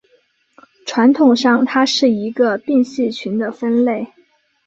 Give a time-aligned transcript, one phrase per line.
[0.83, 4.07] 传统上它是一个并系群的分类。